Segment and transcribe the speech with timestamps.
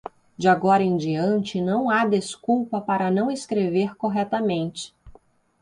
[0.39, 4.95] De agora em diante não há desculpa para não escrever corretamente.